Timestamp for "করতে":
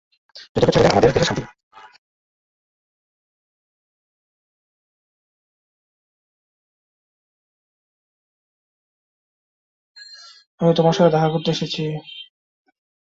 11.29-11.49